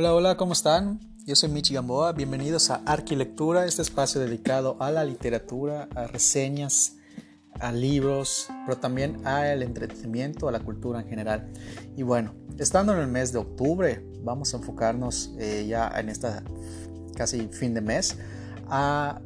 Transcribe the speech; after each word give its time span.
Hola, 0.00 0.14
hola, 0.14 0.36
¿cómo 0.36 0.52
están? 0.52 1.00
Yo 1.26 1.34
soy 1.34 1.48
Michi 1.48 1.74
Gamboa, 1.74 2.12
bienvenidos 2.12 2.70
a 2.70 2.76
Arquilectura, 2.86 3.66
este 3.66 3.82
espacio 3.82 4.20
dedicado 4.20 4.76
a 4.78 4.92
la 4.92 5.02
literatura, 5.02 5.88
a 5.96 6.06
reseñas, 6.06 6.98
a 7.58 7.72
libros, 7.72 8.46
pero 8.64 8.78
también 8.78 9.26
al 9.26 9.60
entretenimiento, 9.60 10.46
a 10.46 10.52
la 10.52 10.60
cultura 10.60 11.00
en 11.00 11.08
general. 11.08 11.52
Y 11.96 12.04
bueno, 12.04 12.32
estando 12.58 12.92
en 12.92 13.00
el 13.00 13.08
mes 13.08 13.32
de 13.32 13.38
octubre, 13.38 14.08
vamos 14.22 14.54
a 14.54 14.58
enfocarnos 14.58 15.34
eh, 15.36 15.66
ya 15.68 15.92
en 15.98 16.10
esta 16.10 16.44
casi 17.16 17.48
fin 17.48 17.74
de 17.74 17.80
mes 17.80 18.18
a 18.68 19.20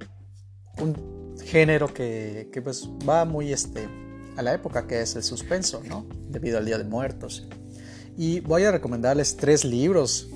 un 0.79 1.37
género 1.45 1.93
que, 1.93 2.49
que, 2.51 2.63
pues 2.63 2.89
va 3.07 3.27
muy 3.27 3.53
este, 3.53 3.87
a 4.39 4.43
la 4.43 4.55
época 4.55 4.87
que 4.87 5.03
es 5.03 5.17
el 5.17 5.23
suspenso, 5.23 5.83
¿no? 5.87 6.07
Debido 6.31 6.57
al 6.57 6.65
Día 6.65 6.79
de 6.79 6.85
Muertos. 6.85 7.47
Y 8.17 8.41
voy 8.41 8.65
a 8.65 8.71
recomendarles 8.71 9.37
tres 9.37 9.67
libros 9.67 10.31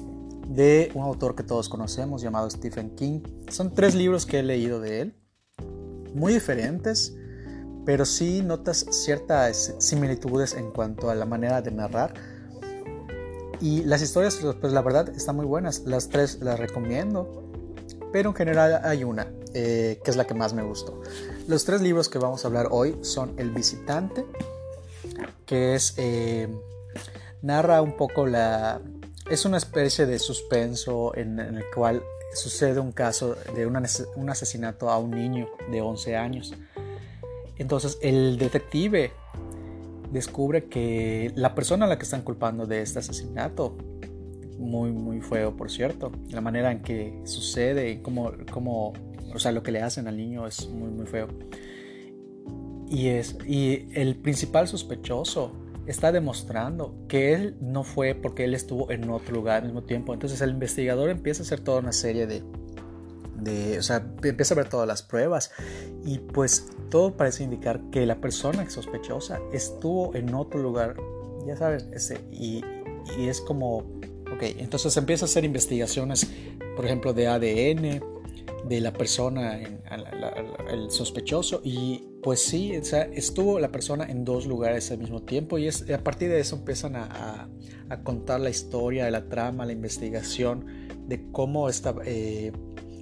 de 0.48 0.90
un 0.94 1.02
autor 1.02 1.34
que 1.34 1.42
todos 1.42 1.68
conocemos 1.68 2.22
llamado 2.22 2.48
Stephen 2.50 2.94
King. 2.94 3.20
Son 3.48 3.74
tres 3.74 3.94
libros 3.94 4.26
que 4.26 4.40
he 4.40 4.42
leído 4.42 4.80
de 4.80 5.00
él, 5.00 5.14
muy 6.14 6.32
diferentes, 6.32 7.14
pero 7.84 8.04
sí 8.04 8.42
notas 8.42 8.86
ciertas 8.90 9.74
similitudes 9.78 10.54
en 10.54 10.70
cuanto 10.70 11.10
a 11.10 11.14
la 11.14 11.24
manera 11.24 11.62
de 11.62 11.70
narrar. 11.70 12.14
Y 13.60 13.82
las 13.84 14.02
historias, 14.02 14.38
pues 14.60 14.72
la 14.72 14.82
verdad, 14.82 15.08
están 15.10 15.36
muy 15.36 15.46
buenas. 15.46 15.80
Las 15.86 16.08
tres 16.08 16.40
las 16.40 16.58
recomiendo, 16.58 17.50
pero 18.12 18.30
en 18.30 18.36
general 18.36 18.80
hay 18.84 19.04
una, 19.04 19.28
eh, 19.54 20.00
que 20.04 20.10
es 20.10 20.16
la 20.16 20.26
que 20.26 20.34
más 20.34 20.52
me 20.52 20.62
gustó. 20.62 21.00
Los 21.48 21.64
tres 21.64 21.80
libros 21.80 22.08
que 22.08 22.18
vamos 22.18 22.44
a 22.44 22.48
hablar 22.48 22.68
hoy 22.70 22.96
son 23.02 23.34
El 23.38 23.50
visitante, 23.50 24.24
que 25.46 25.74
es... 25.74 25.94
Eh, 25.96 26.48
narra 27.42 27.80
un 27.80 27.96
poco 27.96 28.26
la, 28.26 28.80
es 29.30 29.44
una 29.44 29.56
especie 29.56 30.06
de 30.06 30.18
suspenso 30.18 31.16
en, 31.16 31.38
el 31.38 31.64
cual 31.74 32.02
sucede 32.34 32.80
un 32.80 32.92
caso 32.92 33.36
de 33.54 33.66
un 33.66 34.30
asesinato 34.30 34.90
a 34.90 34.98
un 34.98 35.10
niño 35.10 35.48
de 35.70 35.80
11 35.80 36.16
años. 36.16 36.54
Entonces 37.58 37.98
el 38.02 38.38
detective 38.38 39.12
descubre 40.12 40.66
que 40.66 41.32
la 41.34 41.54
persona 41.54 41.86
a 41.86 41.88
la 41.88 41.98
que 41.98 42.04
están 42.04 42.22
culpando 42.22 42.66
de 42.66 42.82
este 42.82 42.98
asesinato, 42.98 43.76
muy, 44.58 44.92
muy 44.92 45.20
feo 45.20 45.56
por 45.56 45.70
cierto, 45.70 46.12
la 46.30 46.40
manera 46.40 46.72
en 46.72 46.82
que 46.82 47.20
sucede, 47.24 48.00
cómo, 48.02 48.32
cómo, 48.50 48.92
o 49.34 49.38
sea, 49.38 49.52
lo 49.52 49.62
que 49.62 49.72
le 49.72 49.82
hacen 49.82 50.06
al 50.08 50.16
niño 50.16 50.46
es 50.46 50.68
muy, 50.68 50.90
muy 50.90 51.06
feo. 51.06 51.28
Y, 52.88 53.08
es, 53.08 53.36
y 53.46 53.88
el 53.94 54.16
principal 54.16 54.68
sospechoso 54.68 55.52
está 55.86 56.12
demostrando 56.12 56.94
que 57.08 57.32
él 57.32 57.56
no 57.60 57.84
fue 57.84 58.14
porque 58.14 58.44
él 58.44 58.54
estuvo 58.54 58.90
en 58.90 59.08
otro 59.10 59.34
lugar 59.34 59.58
al 59.58 59.64
mismo 59.64 59.82
tiempo. 59.82 60.14
Entonces 60.14 60.40
el 60.40 60.50
investigador 60.50 61.10
empieza 61.10 61.42
a 61.42 61.46
hacer 61.46 61.60
toda 61.60 61.80
una 61.80 61.92
serie 61.92 62.26
de, 62.26 62.42
de, 63.40 63.78
o 63.78 63.82
sea, 63.82 64.04
empieza 64.22 64.54
a 64.54 64.56
ver 64.56 64.68
todas 64.68 64.86
las 64.86 65.02
pruebas 65.02 65.52
y 66.04 66.18
pues 66.18 66.68
todo 66.90 67.16
parece 67.16 67.44
indicar 67.44 67.80
que 67.90 68.06
la 68.06 68.20
persona 68.20 68.68
sospechosa 68.68 69.40
estuvo 69.52 70.14
en 70.14 70.34
otro 70.34 70.60
lugar, 70.60 70.96
ya 71.46 71.56
sabes, 71.56 71.88
ese, 71.92 72.20
y, 72.32 72.64
y 73.18 73.28
es 73.28 73.40
como, 73.40 73.78
ok, 73.78 74.42
entonces 74.58 74.96
empieza 74.96 75.24
a 75.24 75.28
hacer 75.28 75.44
investigaciones, 75.44 76.30
por 76.74 76.84
ejemplo, 76.84 77.12
de 77.12 77.28
ADN, 77.28 78.15
de 78.68 78.80
la 78.80 78.92
persona, 78.92 79.58
el 79.58 80.90
sospechoso, 80.90 81.60
y 81.62 82.04
pues 82.22 82.42
sí, 82.42 82.72
estuvo 82.72 83.60
la 83.60 83.70
persona 83.70 84.04
en 84.04 84.24
dos 84.24 84.46
lugares 84.46 84.90
al 84.90 84.98
mismo 84.98 85.22
tiempo, 85.22 85.58
y 85.58 85.68
es, 85.68 85.88
a 85.90 86.02
partir 86.02 86.28
de 86.28 86.40
eso 86.40 86.56
empiezan 86.56 86.96
a, 86.96 87.48
contar 88.02 88.40
la 88.40 88.50
historia, 88.50 89.08
la 89.10 89.28
trama, 89.28 89.64
la 89.64 89.72
investigación, 89.72 90.66
de 91.06 91.30
cómo 91.30 91.68
esta, 91.68 91.94
eh, 92.04 92.52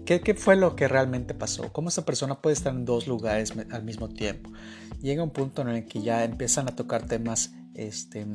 qué, 0.04 0.34
fue 0.34 0.56
lo 0.56 0.76
que 0.76 0.88
realmente 0.88 1.32
pasó, 1.34 1.72
cómo 1.72 1.88
esta 1.88 2.04
persona 2.04 2.40
puede 2.40 2.54
estar 2.54 2.74
en 2.74 2.84
dos 2.84 3.06
lugares 3.06 3.54
al 3.70 3.84
mismo 3.84 4.08
tiempo. 4.08 4.50
Llega 5.00 5.22
un 5.22 5.30
punto 5.30 5.62
en 5.62 5.68
el 5.68 5.86
que 5.86 6.02
ya 6.02 6.24
empiezan 6.24 6.68
a 6.68 6.76
tocar 6.76 7.06
temas 7.06 7.54
este, 7.74 8.26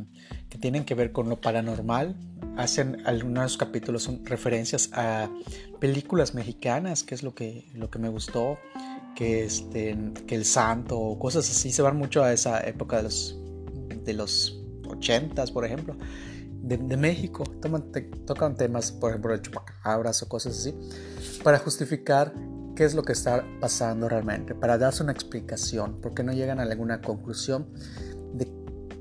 que 0.49 0.57
tienen 0.57 0.85
que 0.85 0.95
ver 0.95 1.11
con 1.11 1.29
lo 1.29 1.39
paranormal. 1.39 2.15
Hacen 2.57 3.05
algunos 3.05 3.57
capítulos 3.57 4.03
son 4.03 4.25
referencias 4.25 4.89
a 4.93 5.29
películas 5.79 6.33
mexicanas, 6.33 7.03
que 7.03 7.15
es 7.15 7.23
lo 7.23 7.33
que, 7.33 7.69
lo 7.73 7.89
que 7.89 7.99
me 7.99 8.09
gustó, 8.09 8.57
que, 9.15 9.45
este, 9.45 9.97
que 10.27 10.35
El 10.35 10.45
Santo 10.45 10.99
o 10.99 11.17
cosas 11.17 11.49
así. 11.49 11.71
Se 11.71 11.81
van 11.81 11.97
mucho 11.97 12.23
a 12.23 12.33
esa 12.33 12.59
época 12.61 12.97
de 12.97 13.03
los, 13.03 13.39
de 14.03 14.13
los 14.13 14.61
80s, 14.83 15.51
por 15.51 15.65
ejemplo, 15.65 15.95
de, 16.61 16.97
México. 16.97 17.43
tocan 18.25 18.55
temas, 18.55 18.91
por 18.91 19.11
ejemplo, 19.11 19.31
de 19.31 19.41
chupacabras 19.41 20.21
o 20.23 20.29
cosas 20.29 20.57
así, 20.57 20.75
para 21.43 21.59
justificar 21.59 22.33
qué 22.75 22.85
es 22.85 22.95
lo 22.95 23.03
que 23.03 23.13
está 23.13 23.45
pasando 23.59 24.07
realmente, 24.07 24.55
para 24.55 24.77
darse 24.77 25.03
una 25.03 25.11
explicación, 25.11 25.99
porque 26.01 26.23
no 26.23 26.31
llegan 26.31 26.59
a 26.59 26.63
alguna 26.63 27.01
conclusión 27.01 27.67
de 28.33 28.47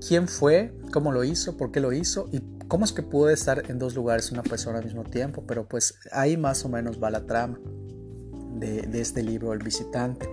quién 0.06 0.28
fue, 0.28 0.76
cómo 0.92 1.12
lo 1.12 1.24
hizo, 1.24 1.56
por 1.56 1.70
qué 1.70 1.80
lo 1.80 1.92
hizo 1.92 2.28
y 2.32 2.40
cómo 2.68 2.84
es 2.84 2.92
que 2.92 3.02
puede 3.02 3.34
estar 3.34 3.70
en 3.70 3.78
dos 3.78 3.94
lugares 3.94 4.30
una 4.30 4.42
persona 4.42 4.78
al 4.78 4.84
mismo 4.84 5.04
tiempo. 5.04 5.42
Pero 5.46 5.66
pues 5.66 5.98
ahí 6.12 6.36
más 6.36 6.64
o 6.64 6.68
menos 6.68 7.02
va 7.02 7.10
la 7.10 7.26
trama 7.26 7.58
de, 8.54 9.00
este 9.00 9.22
libro, 9.22 9.52
El 9.52 9.62
visitante. 9.62 10.28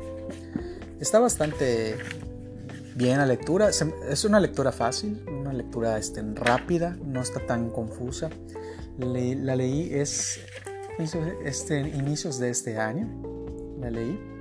Está 0.99 1.19
bastante 1.19 1.97
bien 2.95 3.17
la 3.17 3.25
lectura, 3.25 3.69
es 3.69 4.25
una 4.25 4.39
lectura 4.39 4.71
fácil, 4.71 5.23
una 5.27 5.51
lectura 5.51 5.97
este, 5.97 6.21
rápida, 6.35 6.97
no 7.03 7.21
está 7.21 7.45
tan 7.45 7.69
confusa. 7.69 8.29
la 8.97 9.55
leí 9.55 9.93
es 9.93 10.39
este, 11.43 11.79
inicios 11.79 12.39
de 12.39 12.49
este 12.49 12.77
año, 12.77 13.07
la 13.79 13.91
leí 13.91 14.34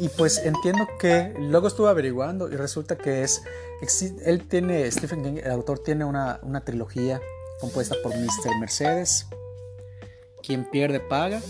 y 0.00 0.08
pues 0.08 0.38
entiendo 0.38 0.86
que 0.98 1.34
luego 1.38 1.68
estuve 1.68 1.88
averiguando 1.88 2.48
y 2.50 2.56
resulta 2.56 2.96
que 2.96 3.22
es, 3.22 3.42
él 4.24 4.46
tiene, 4.46 4.90
Stephen 4.90 5.22
King, 5.22 5.40
el 5.42 5.50
autor 5.50 5.80
tiene 5.80 6.04
una, 6.04 6.40
una 6.42 6.64
trilogía 6.64 7.20
compuesta 7.60 7.96
por 8.02 8.14
Mr. 8.14 8.58
Mercedes, 8.60 9.26
Quien 10.42 10.64
pierde 10.70 11.00
paga 11.00 11.40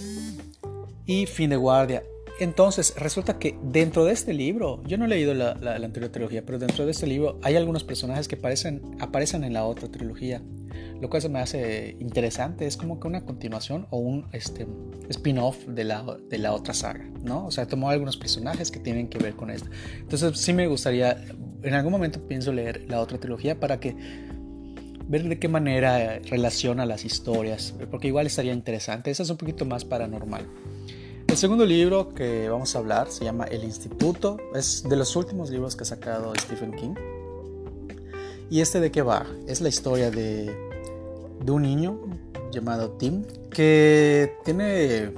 y 1.05 1.27
Fin 1.27 1.51
de 1.51 1.57
guardia. 1.57 2.03
Entonces, 2.41 2.95
resulta 2.97 3.39
que 3.39 3.59
dentro 3.63 4.05
de 4.05 4.13
este 4.13 4.33
libro, 4.33 4.81
yo 4.85 4.97
no 4.97 5.07
he 5.07 5.09
leído 5.09 5.35
la, 5.35 5.55
la, 5.55 5.75
anterior 5.75 6.11
trilogía, 6.11 6.43
pero 6.47 6.59
dentro 6.59 6.87
de 6.87 6.93
este 6.93 7.07
libro 7.07 7.39
hay 7.43 7.57
algunos 7.57 7.83
personajes 7.83 8.29
que 8.29 8.37
aparecen, 8.37 8.97
aparecen 9.01 9.43
en 9.43 9.53
la 9.53 9.65
otra 9.65 9.89
trilogía 9.89 10.41
lo 11.01 11.09
cual 11.09 11.23
se 11.23 11.29
me 11.29 11.39
hace 11.39 11.97
interesante. 12.01 12.67
Es 12.67 12.77
como 12.77 13.01
que 13.01 13.09
una 13.09 13.25
continuación 13.25 13.87
o 13.91 13.99
un 13.99 14.27
este, 14.33 14.67
spin-off 15.09 15.67
de 15.67 15.85
la, 15.85 16.05
de 16.29 16.39
la 16.39 16.53
otra 16.53 16.75
saga, 16.75 17.05
¿no? 17.23 17.47
O 17.47 17.51
sea, 17.51 17.67
tomó 17.67 17.91
algunos 17.91 18.17
personajes 18.17 18.71
que 18.71 18.81
tienen 18.81 19.09
que 19.09 19.19
ver 19.19 19.35
con 19.35 19.51
esto. 19.51 19.69
Entonces, 19.99 20.39
sí 20.39 20.53
me 20.53 20.67
gustaría, 20.67 21.25
en 21.63 21.75
algún 21.75 21.93
momento 21.93 22.21
pienso 22.27 22.53
leer 22.53 22.85
la 22.89 23.01
otra 23.01 23.19
trilogía 23.19 23.59
para 23.59 23.81
que 23.81 23.97
ver 25.09 25.27
de 25.27 25.39
qué 25.39 25.49
manera 25.49 26.19
relaciona 26.19 26.85
las 26.85 27.05
historias, 27.05 27.75
porque 27.91 28.09
igual 28.09 28.27
estaría 28.27 28.53
interesante. 28.53 29.11
Esa 29.11 29.23
es 29.23 29.31
un 29.31 29.39
poquito 29.39 29.65
más 29.65 29.85
paranormal. 29.85 30.47
El 31.29 31.37
segundo 31.37 31.67
libro 31.67 32.15
que 32.15 32.49
vamos 32.49 32.75
a 32.75 32.79
hablar 32.79 33.11
se 33.11 33.25
llama 33.25 33.45
El 33.45 33.63
Instituto. 33.63 34.39
Es 34.55 34.83
de 34.89 34.97
los 34.97 35.15
últimos 35.15 35.51
libros 35.51 35.77
que 35.77 35.83
ha 35.83 35.87
sacado 35.87 36.33
Stephen 36.35 36.73
King. 36.73 36.95
¿Y 38.51 38.61
este 38.61 38.81
de 38.81 38.91
qué 38.91 39.03
va? 39.03 39.27
Es 39.47 39.61
la 39.61 39.69
historia 39.69 40.11
de 40.11 40.51
un 41.47 41.63
niño 41.63 42.01
llamado 42.51 42.93
Tim 42.93 43.25
que 43.51 44.33
tiene 44.45 45.13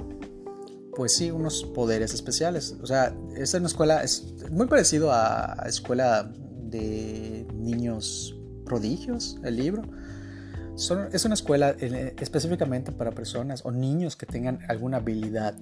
pues 0.95 1.15
sí 1.15 1.31
unos 1.31 1.63
poderes 1.63 2.13
especiales. 2.13 2.75
O 2.81 2.85
sea, 2.85 3.15
es 3.35 3.53
una 3.53 3.67
escuela, 3.67 4.03
es 4.03 4.35
muy 4.51 4.67
parecido 4.67 5.11
a 5.11 5.63
escuela 5.65 6.31
de 6.63 7.45
niños 7.55 8.37
prodigios, 8.65 9.39
el 9.43 9.57
libro. 9.57 9.83
es 11.11 11.25
una 11.25 11.33
escuela 11.33 11.75
eh, 11.79 12.15
específicamente 12.19 12.91
para 12.91 13.11
personas 13.11 13.65
o 13.65 13.71
niños 13.71 14.15
que 14.15 14.25
tengan 14.25 14.59
alguna 14.67 14.97
habilidad. 14.97 15.57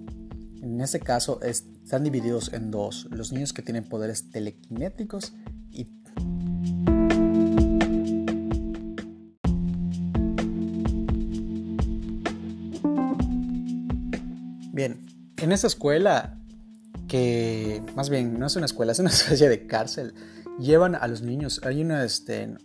En 0.61 0.81
este 0.81 0.99
caso 0.99 1.41
están 1.41 2.03
divididos 2.03 2.51
en 2.51 2.69
dos, 2.69 3.07
los 3.11 3.31
niños 3.31 3.53
que 3.53 3.61
tienen 3.61 3.85
poderes 3.85 4.29
telequinéticos 4.29 5.33
en 15.49 15.53
esa 15.53 15.65
escuela, 15.65 16.37
que 17.07 17.81
más 17.95 18.11
bien 18.11 18.37
no 18.37 18.45
es 18.45 18.55
una 18.55 18.67
escuela, 18.67 18.91
es 18.93 18.99
una 18.99 19.09
especie 19.09 19.49
de 19.49 19.65
cárcel, 19.65 20.13
llevan 20.59 20.93
a 20.93 21.07
los 21.07 21.23
niños. 21.23 21.61
Hay 21.63 21.81
una, 21.81 22.05
este, 22.05 22.55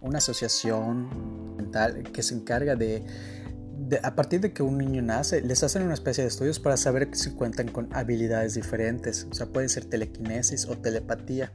una 0.00 0.18
asociación 0.18 1.56
mental 1.56 2.04
que 2.12 2.22
se 2.22 2.34
encarga 2.34 2.74
de, 2.74 3.04
a 4.02 4.14
partir 4.14 4.40
de 4.40 4.54
que 4.54 4.62
un 4.62 4.78
niño 4.78 5.02
nace, 5.02 5.42
les 5.42 5.62
hacen 5.62 5.82
una 5.82 5.92
especie 5.92 6.24
de 6.24 6.28
estudios 6.28 6.58
para 6.58 6.78
saber 6.78 7.10
si 7.12 7.32
cuentan 7.32 7.68
con 7.68 7.94
habilidades 7.94 8.54
diferentes. 8.54 9.26
O 9.30 9.34
sea, 9.34 9.46
pueden 9.48 9.68
ser 9.68 9.84
telequinesis 9.84 10.64
o 10.64 10.78
telepatía. 10.78 11.52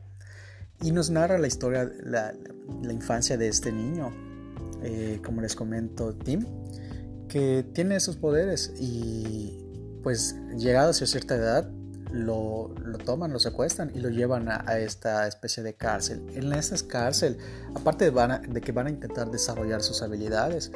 Y 0.84 0.92
nos 0.92 1.10
narra 1.10 1.40
la 1.40 1.48
historia, 1.48 1.92
la, 2.04 2.34
la 2.84 2.94
infancia 2.94 3.36
de 3.36 3.48
este 3.48 3.72
niño, 3.72 4.12
eh, 4.84 5.20
como 5.24 5.42
les 5.42 5.56
comento, 5.56 6.14
Tim 6.14 6.46
que 7.32 7.64
tiene 7.74 7.96
esos 7.96 8.18
poderes 8.18 8.74
y 8.78 9.61
pues 10.04 10.36
llegados 10.58 11.02
a 11.02 11.06
cierta 11.06 11.36
edad 11.36 11.70
lo, 12.12 12.72
toman, 13.06 13.32
lo 13.32 13.40
secuestran 13.40 13.92
y 13.96 14.00
lo 14.00 14.10
llevan 14.10 14.50
a, 14.50 14.78
esta 14.78 15.28
especie 15.28 15.64
de 15.64 15.74
cárcel. 15.74 16.26
En 16.34 16.52
esa 16.54 16.76
cárcel, 16.88 17.38
aparte 17.74 18.12
de, 18.12 18.40
de, 18.50 18.62
que 18.62 18.72
van 18.72 18.88
a 18.88 18.90
intentar 18.90 19.32
desarrollar 19.32 19.82
sus 19.82 20.02
habilidades, 20.02 20.72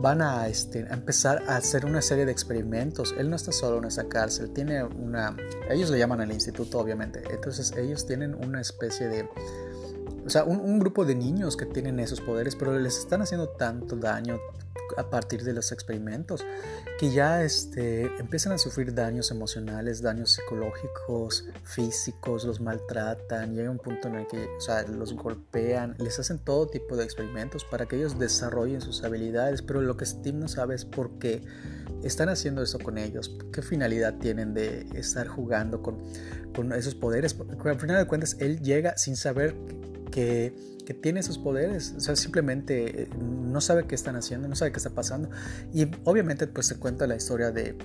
van 0.00 0.20
a, 0.20 0.48
este, 0.48 0.86
a 0.90 0.94
empezar 0.94 1.42
a 1.48 1.56
hacer 1.56 1.86
una 1.86 2.02
serie 2.02 2.26
de 2.26 2.32
experimentos. 2.32 3.14
Él 3.16 3.30
no 3.30 3.36
está 3.36 3.52
solo 3.52 3.78
en 3.78 3.84
esa 3.84 4.08
cárcel, 4.08 4.50
tiene 4.50 4.82
una... 4.82 5.36
Ellos 5.70 5.90
le 5.90 5.98
llaman 5.98 6.20
al 6.20 6.32
instituto, 6.32 6.78
obviamente. 6.78 7.22
Entonces 7.30 7.72
ellos 7.76 8.06
tienen 8.06 8.34
una 8.34 8.60
especie 8.60 9.08
de 9.08 9.28
o 10.26 10.30
sea, 10.30 10.42
un, 10.42 10.80
grupo 10.80 11.04
de 11.04 11.14
niños 11.14 11.56
que 11.56 11.66
tienen 11.66 12.00
esos 12.00 12.20
poderes, 12.20 12.56
pero 12.56 12.76
les 12.76 12.98
están 12.98 13.22
haciendo 13.22 13.48
tanto 13.50 13.94
daño 13.94 14.40
a 14.96 15.10
partir 15.10 15.44
de 15.44 15.52
los 15.52 15.72
experimentos 15.72 16.44
que 16.98 17.10
ya 17.10 17.42
este, 17.42 18.06
empiezan 18.18 18.52
a 18.52 18.58
sufrir 18.58 18.94
daños 18.94 19.30
emocionales, 19.30 20.02
daños 20.02 20.32
psicológicos, 20.32 21.44
físicos, 21.64 22.44
los 22.44 22.60
maltratan, 22.60 23.54
llega 23.54 23.70
un 23.70 23.78
punto 23.78 24.08
en 24.08 24.16
el 24.16 24.26
que 24.26 24.46
o 24.56 24.60
sea, 24.60 24.82
los 24.82 25.14
golpean, 25.14 25.94
les 25.98 26.18
hacen 26.18 26.38
todo 26.38 26.66
tipo 26.68 26.96
de 26.96 27.04
experimentos 27.04 27.64
para 27.64 27.86
que 27.86 27.96
ellos 27.96 28.18
desarrollen 28.18 28.80
sus 28.80 29.04
habilidades, 29.04 29.62
pero 29.62 29.82
lo 29.82 29.96
que 29.96 30.06
Steve 30.06 30.38
no 30.38 30.48
sabe 30.48 30.74
es 30.74 30.84
por 30.84 31.18
qué 31.18 31.42
están 32.02 32.28
haciendo 32.28 32.62
eso 32.62 32.78
con 32.78 32.98
ellos, 32.98 33.36
qué 33.52 33.62
finalidad 33.62 34.14
tienen 34.18 34.54
de 34.54 34.86
estar 34.94 35.26
jugando 35.26 35.82
con, 35.82 35.98
con 36.54 36.72
esos 36.72 36.94
poderes, 36.94 37.34
porque 37.34 37.68
al 37.68 37.80
final 37.80 37.98
de 37.98 38.06
cuentas 38.06 38.36
él 38.40 38.60
llega 38.60 38.96
sin 38.96 39.16
saber 39.16 39.54
que, 40.16 40.74
tiene 41.02 41.18
esos 41.18 41.36
poderes, 41.36 41.94
o 41.96 42.00
sea, 42.00 42.14
simplemente 42.14 43.02
eh, 43.02 43.08
no 43.18 43.60
sabe 43.60 43.86
qué 43.88 43.96
están 43.96 44.14
haciendo, 44.14 44.46
no 44.48 44.54
sabe 44.54 44.70
qué 44.70 44.78
está 44.78 44.90
pasando. 44.90 45.28
Y 45.74 45.88
obviamente 46.04 46.46
pues 46.46 46.66
se 46.66 46.78
cuenta 46.78 47.08
la 47.08 47.16
historia 47.16 47.50
de, 47.50 47.76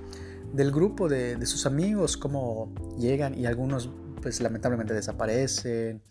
del 0.53 0.71
grupo, 0.71 1.09
de, 1.09 1.35
de 1.35 1.45
sus 1.47 1.65
amigos, 1.65 2.15
cómo 2.15 2.71
llegan 2.99 3.37
y 3.37 3.47
algunos 3.47 3.89
pues 4.21 4.39
lamentablemente 4.39 4.93
desaparecen 4.93 6.03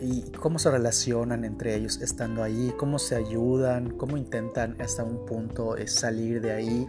y 0.00 0.30
cómo 0.30 0.60
se 0.60 0.70
relacionan 0.70 1.44
entre 1.44 1.74
ellos 1.74 2.00
estando 2.00 2.44
ahí, 2.44 2.72
cómo 2.78 3.00
se 3.00 3.16
ayudan, 3.16 3.90
cómo 3.90 4.16
intentan 4.16 4.80
hasta 4.80 5.02
un 5.02 5.26
punto 5.26 5.76
eh, 5.76 5.88
salir 5.88 6.40
de 6.40 6.52
ahí. 6.52 6.88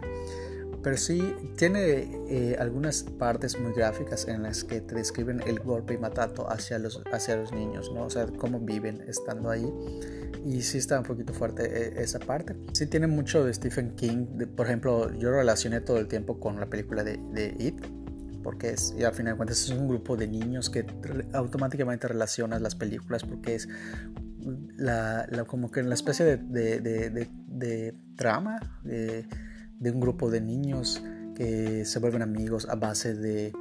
Pero 0.82 0.96
sí 0.96 1.34
tiene 1.56 2.10
eh, 2.28 2.56
algunas 2.58 3.04
partes 3.04 3.58
muy 3.58 3.72
gráficas 3.72 4.26
en 4.26 4.42
las 4.42 4.64
que 4.64 4.80
te 4.80 4.96
describen 4.96 5.40
el 5.46 5.60
golpe 5.60 5.94
y 5.94 5.98
matato 5.98 6.50
hacia 6.50 6.78
los, 6.78 7.00
hacia 7.12 7.36
los 7.36 7.52
niños, 7.52 7.92
¿no? 7.94 8.06
O 8.06 8.10
sea, 8.10 8.26
cómo 8.26 8.58
viven 8.58 9.02
estando 9.06 9.50
ahí. 9.50 9.66
Y 10.44 10.62
sí 10.62 10.78
está 10.78 10.98
un 10.98 11.04
poquito 11.04 11.32
fuerte 11.32 11.64
eh, 11.66 12.02
esa 12.02 12.18
parte. 12.18 12.56
Sí 12.72 12.86
tiene 12.86 13.06
mucho 13.06 13.44
de 13.44 13.54
Stephen 13.54 13.94
King. 13.94 14.26
por 14.56 14.66
ejemplo, 14.66 15.12
yo 15.14 15.30
relacioné 15.30 15.80
todo 15.80 15.98
el 15.98 16.08
tiempo 16.08 16.40
con 16.40 16.58
la 16.58 16.66
película 16.66 17.04
de, 17.04 17.20
de 17.32 17.54
It. 17.58 17.80
Porque 18.42 18.70
es, 18.70 18.92
y 18.98 19.04
al 19.04 19.14
final 19.14 19.34
de 19.34 19.36
cuentas 19.36 19.62
es 19.62 19.70
un 19.70 19.86
grupo 19.86 20.16
de 20.16 20.26
niños 20.26 20.68
que 20.68 20.84
automáticamente 21.32 22.08
relacionas 22.08 22.60
las 22.60 22.74
películas 22.74 23.22
porque 23.22 23.54
es 23.54 23.68
la, 24.76 25.28
la 25.30 25.44
como 25.44 25.70
que 25.70 25.84
la 25.84 25.94
especie 25.94 26.24
de, 26.24 26.38
de, 26.38 26.80
de, 26.80 27.28
de 27.46 27.94
trama. 28.16 28.80
De, 28.82 29.28
de 29.82 29.90
un 29.90 30.00
grupo 30.00 30.30
de 30.30 30.40
niños 30.40 31.02
que 31.34 31.84
se 31.84 31.98
vuelven 31.98 32.22
amigos 32.22 32.68
a 32.68 32.76
base 32.76 33.14
de 33.14 33.52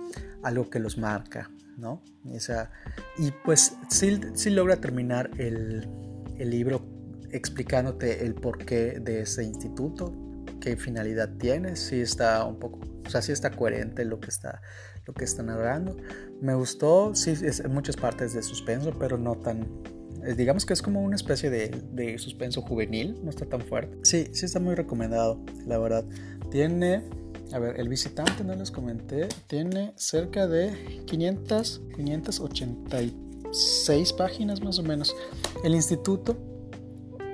algo 0.43 0.69
que 0.69 0.79
los 0.79 0.97
marca, 0.97 1.49
¿no? 1.77 2.03
Esa, 2.31 2.71
y 3.17 3.31
pues 3.43 3.75
sí, 3.89 4.19
sí 4.35 4.51
logra 4.51 4.77
terminar 4.77 5.31
el, 5.37 5.89
el, 6.37 6.49
libro 6.49 6.85
explicándote 7.31 8.23
el 8.23 8.35
porqué 8.35 8.99
de 8.99 9.21
ese 9.21 9.43
instituto, 9.43 10.13
qué 10.59 10.77
finalidad 10.77 11.37
tiene, 11.37 11.75
si 11.75 12.01
está 12.01 12.45
un 12.45 12.59
poco, 12.59 12.79
o 13.05 13.09
sea, 13.09 13.21
si 13.21 13.31
está 13.31 13.49
coherente 13.49 14.05
lo 14.05 14.19
que 14.19 14.29
está, 14.29 14.61
lo 15.07 15.13
que 15.13 15.23
está 15.23 15.41
narrando. 15.41 15.97
Me 16.39 16.53
gustó, 16.53 17.15
sí, 17.15 17.31
es 17.31 17.61
en 17.61 17.73
muchas 17.73 17.97
partes 17.97 18.33
de 18.33 18.43
suspenso, 18.43 18.93
pero 18.99 19.17
no 19.17 19.35
tan 19.35 19.67
digamos 20.35 20.65
que 20.65 20.73
es 20.73 20.81
como 20.81 21.01
una 21.01 21.15
especie 21.15 21.49
de, 21.49 22.17
suspenso 22.17 22.61
juvenil, 22.61 23.17
no 23.23 23.29
está 23.29 23.45
tan 23.45 23.61
fuerte. 23.61 23.97
Sí, 24.03 24.27
sí 24.33 24.45
está 24.45 24.59
muy 24.59 24.75
recomendado, 24.75 25.39
la 25.65 25.77
verdad. 25.77 26.03
Tiene, 26.49 27.03
a 27.53 27.59
ver, 27.59 27.79
el 27.79 27.87
visitante, 27.89 28.43
no 28.43 28.55
les 28.55 28.71
comenté, 28.71 29.29
tiene 29.47 29.93
cerca 29.95 30.47
de 30.47 31.03
500, 31.05 31.81
586 31.95 34.13
páginas 34.13 34.61
más 34.61 34.79
o 34.79 34.83
menos. 34.83 35.15
El 35.63 35.75
instituto 35.75 36.35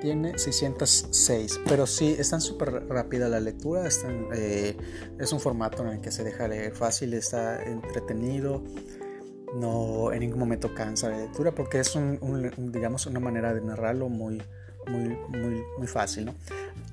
tiene 0.00 0.38
606, 0.38 1.60
pero 1.68 1.86
sí, 1.86 2.16
están 2.18 2.40
súper 2.40 2.88
rápida 2.88 3.28
la 3.28 3.40
lectura, 3.40 3.86
están, 3.86 4.28
eh, 4.34 4.74
es 5.18 5.30
un 5.32 5.40
formato 5.40 5.82
en 5.82 5.88
el 5.94 6.00
que 6.00 6.12
se 6.12 6.24
deja 6.24 6.48
leer 6.48 6.74
fácil, 6.74 7.12
está 7.14 7.62
entretenido 7.64 8.62
no 9.54 10.12
en 10.12 10.20
ningún 10.20 10.38
momento 10.38 10.74
cansa 10.74 11.08
la 11.08 11.18
lectura 11.18 11.52
porque 11.52 11.80
es 11.80 11.94
un, 11.94 12.70
digamos 12.72 13.06
una 13.06 13.20
manera 13.20 13.54
de 13.54 13.60
narrarlo 13.60 14.08
muy 14.08 14.42
muy 14.86 15.16
muy 15.28 15.62
muy 15.76 15.86
fácil 15.86 16.26
¿no? 16.26 16.34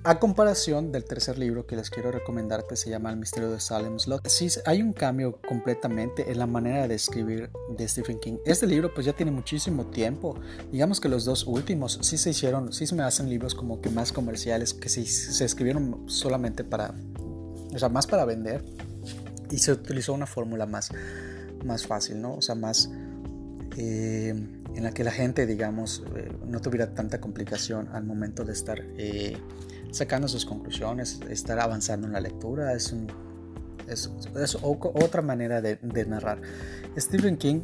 a 0.03 0.19
comparación 0.19 0.91
del 0.91 1.05
tercer 1.05 1.37
libro 1.37 1.65
que 1.65 1.75
les 1.75 1.89
quiero 1.89 2.11
recomendar 2.11 2.67
que 2.67 2.75
se 2.75 2.89
llama 2.89 3.09
El 3.09 3.17
misterio 3.17 3.51
de 3.51 3.59
Salem's 3.59 4.07
Lot 4.07 4.27
sí 4.27 4.49
hay 4.65 4.81
un 4.81 4.93
cambio 4.93 5.39
completamente 5.47 6.31
en 6.31 6.39
la 6.39 6.47
manera 6.47 6.87
de 6.87 6.95
escribir 6.95 7.49
de 7.69 7.87
Stephen 7.87 8.19
King 8.19 8.37
este 8.45 8.67
libro 8.67 8.93
pues 8.93 9.05
ya 9.05 9.13
tiene 9.13 9.31
muchísimo 9.31 9.85
tiempo 9.85 10.37
digamos 10.71 10.99
que 10.99 11.09
los 11.09 11.25
dos 11.25 11.45
últimos 11.47 11.99
sí 12.01 12.17
se 12.17 12.31
hicieron 12.31 12.73
sí 12.73 12.85
se 12.85 12.95
me 12.95 13.03
hacen 13.03 13.29
libros 13.29 13.55
como 13.55 13.81
que 13.81 13.89
más 13.89 14.11
comerciales 14.11 14.73
que 14.73 14.89
sí, 14.89 15.05
se 15.05 15.45
escribieron 15.45 16.09
solamente 16.09 16.63
para 16.63 16.93
o 17.73 17.79
sea 17.79 17.89
más 17.89 18.07
para 18.07 18.25
vender 18.25 18.63
y 19.49 19.57
se 19.57 19.71
utilizó 19.71 20.13
una 20.13 20.25
fórmula 20.25 20.65
más 20.65 20.91
más 21.65 21.85
fácil, 21.85 22.21
¿no? 22.21 22.35
O 22.35 22.41
sea, 22.41 22.55
más 22.55 22.89
eh, 23.77 24.29
en 24.29 24.83
la 24.83 24.91
que 24.91 25.03
la 25.03 25.11
gente, 25.11 25.45
digamos, 25.45 26.03
eh, 26.15 26.31
no 26.47 26.61
tuviera 26.61 26.93
tanta 26.93 27.19
complicación 27.19 27.89
al 27.89 28.03
momento 28.05 28.43
de 28.45 28.53
estar 28.53 28.81
eh, 28.97 29.37
sacando 29.91 30.27
sus 30.27 30.45
conclusiones, 30.45 31.19
estar 31.29 31.59
avanzando 31.59 32.07
en 32.07 32.13
la 32.13 32.21
lectura. 32.21 32.73
Es, 32.73 32.91
un, 32.91 33.07
es, 33.89 34.09
otra 34.61 35.21
manera 35.21 35.61
de, 35.61 35.77
narrar. 36.05 36.41
Stephen 36.97 37.37
King 37.37 37.59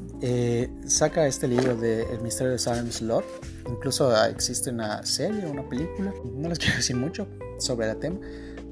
saca 0.86 1.26
este 1.28 1.48
libro 1.48 1.76
de 1.76 2.04
El 2.04 2.22
misterio 2.22 2.52
de 2.52 2.60
Salem's 2.60 3.02
Lot. 3.02 3.26
Incluso 3.70 4.14
existe 4.26 4.70
una 4.70 5.06
serie, 5.06 5.46
una 5.46 5.68
película. 5.68 6.14
No 6.36 6.50
les 6.50 6.60
quiero 6.60 6.76
decir 6.76 6.96
mucho 6.96 7.28
sobre 7.58 7.90
el 7.90 7.98
tema, 7.98 8.20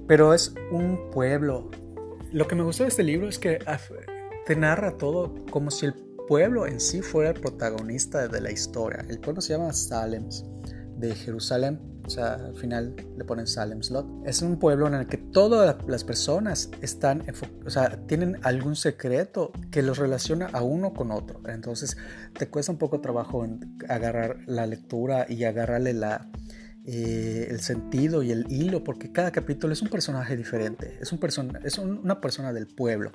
pero 0.07 0.33
es 0.33 0.53
un 0.71 1.09
pueblo. 1.11 1.69
Lo 2.31 2.47
que 2.47 2.55
me 2.55 2.63
gustó 2.63 2.83
de 2.83 2.89
este 2.89 3.03
libro 3.03 3.27
es 3.27 3.39
que 3.39 3.59
te 4.49 4.55
narra 4.55 4.97
todo 4.97 5.35
como 5.51 5.69
si 5.69 5.85
el 5.85 5.93
pueblo 6.27 6.65
en 6.65 6.79
sí 6.79 7.03
fuera 7.03 7.29
el 7.29 7.39
protagonista 7.39 8.27
de 8.27 8.41
la 8.41 8.51
historia. 8.51 9.05
El 9.07 9.19
pueblo 9.19 9.41
se 9.41 9.53
llama 9.53 9.71
Salem, 9.73 10.27
de 10.97 11.13
Jerusalén, 11.13 11.79
o 12.03 12.09
sea, 12.09 12.33
al 12.33 12.55
final 12.55 12.95
le 13.15 13.25
ponen 13.25 13.45
Salem 13.45 13.83
Slot. 13.83 14.07
Es 14.25 14.41
un 14.41 14.57
pueblo 14.57 14.87
en 14.87 14.95
el 14.95 15.05
que 15.05 15.17
todas 15.17 15.77
las 15.85 16.03
personas 16.03 16.71
están, 16.81 17.23
o 17.63 17.69
sea, 17.69 18.07
tienen 18.07 18.39
algún 18.41 18.75
secreto 18.75 19.51
que 19.69 19.83
los 19.83 19.99
relaciona 19.99 20.47
a 20.47 20.63
uno 20.63 20.95
con 20.95 21.11
otro. 21.11 21.41
Entonces, 21.47 21.95
te 22.33 22.49
cuesta 22.49 22.71
un 22.71 22.79
poco 22.79 23.01
trabajo 23.01 23.45
en 23.45 23.77
agarrar 23.87 24.37
la 24.47 24.65
lectura 24.65 25.27
y 25.29 25.43
agarrarle 25.43 25.93
la, 25.93 26.27
eh, 26.85 27.47
el 27.49 27.59
sentido 27.59 28.23
y 28.23 28.31
el 28.31 28.45
hilo, 28.49 28.83
porque 28.83 29.11
cada 29.11 29.31
capítulo 29.31 29.73
es 29.73 29.81
un 29.81 29.89
personaje 29.89 30.35
diferente, 30.37 30.97
es, 31.01 31.11
un 31.11 31.19
es 31.63 31.77
una 31.77 32.21
persona 32.21 32.53
del 32.53 32.67
pueblo. 32.67 33.11